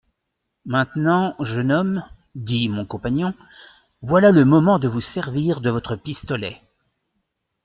Maintenant, 0.65 1.35
jeune 1.41 1.71
homme, 1.71 2.03
dit 2.33 2.69
mon 2.69 2.87
compagnon, 2.87 3.35
voilà 4.01 4.31
le 4.31 4.45
moment 4.45 4.79
de 4.79 4.87
vous 4.87 4.99
servir 4.99 5.61
de 5.61 5.69
votre 5.69 5.95
pistolet. 5.95 6.59